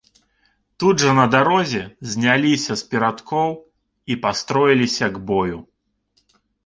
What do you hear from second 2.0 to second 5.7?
зняліся з перадкоў і пастроіліся к бою.